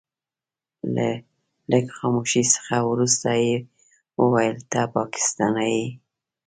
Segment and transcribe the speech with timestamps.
[0.95, 1.07] له
[1.71, 3.55] لږ خاموشۍ څخه وروسته يې
[4.21, 5.87] وويل ته پاکستانی يې.